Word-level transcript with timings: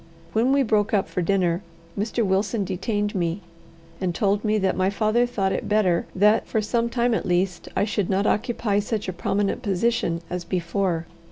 When 0.33 0.51
we 0.51 0.63
broke 0.63 0.95
up 0.95 1.07
for 1.07 1.21
dinner, 1.21 1.61
Mr. 1.95 2.25
Wilson 2.25 2.63
detained 2.65 3.13
me, 3.13 3.41
and 4.01 4.15
told 4.15 4.43
me 4.43 4.57
that 4.57 4.75
my 4.75 4.89
father 4.89 5.27
thought 5.27 5.51
it 5.51 5.69
better 5.69 6.07
that, 6.15 6.47
for 6.47 6.59
some 6.59 6.89
time 6.89 7.13
at 7.13 7.23
least, 7.23 7.67
I 7.75 7.85
should 7.85 8.09
not 8.09 8.25
occupy 8.25 8.79
such 8.79 9.07
a 9.07 9.13
prominent 9.13 9.61
position 9.61 10.21
as 10.27 10.43
before. 10.43 11.05